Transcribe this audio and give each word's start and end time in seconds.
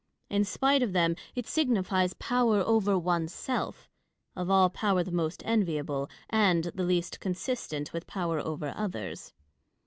In 0.31 0.45
spite 0.45 0.81
of 0.81 0.93
them, 0.93 1.15
it 1.35 1.45
signifies 1.45 2.15
power 2.15 2.63
over 2.63 2.97
oneself— 2.97 3.87
of 4.35 4.49
all 4.49 4.67
power 4.67 5.03
the 5.03 5.11
most 5.11 5.43
enviable, 5.45 6.09
and 6.27 6.63
the 6.73 6.81
least 6.85 7.19
consistent 7.19 7.93
with 7.93 8.07
power 8.07 8.39
over 8.39 8.73
others. 8.75 9.31